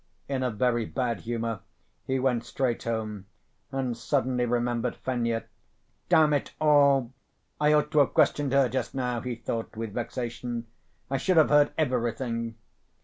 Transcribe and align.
In 0.27 0.41
a 0.41 0.49
very 0.49 0.85
bad 0.85 1.19
humor 1.19 1.59
he 2.07 2.17
went 2.17 2.43
straight 2.43 2.85
home, 2.85 3.27
and 3.71 3.95
suddenly 3.95 4.47
remembered 4.47 4.95
Fenya. 4.95 5.43
"Damn 6.09 6.33
it 6.33 6.55
all! 6.59 7.13
I 7.59 7.71
ought 7.73 7.91
to 7.91 7.99
have 7.99 8.15
questioned 8.15 8.51
her 8.51 8.67
just 8.67 8.95
now," 8.95 9.21
he 9.21 9.35
thought 9.35 9.77
with 9.77 9.93
vexation, 9.93 10.65
"I 11.11 11.17
should 11.17 11.37
have 11.37 11.49
heard 11.49 11.71
everything." 11.77 12.55